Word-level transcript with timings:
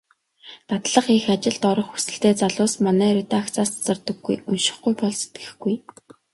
Дадлага 0.69 1.01
хийх, 1.11 1.25
ажилд 1.35 1.63
орох 1.71 1.89
хүсэлтэй 1.91 2.33
залуус 2.41 2.73
манай 2.85 3.11
редакцаас 3.19 3.69
тасардаггүй. 3.75 4.35
УНШИХГҮЙ 4.49 4.93
БОЛ 4.99 5.13
СЭТГЭХГҮЙ. 5.21 5.75